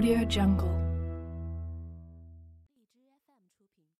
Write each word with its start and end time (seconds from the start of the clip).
Audio 0.00 0.24
Jungle. 0.24 0.69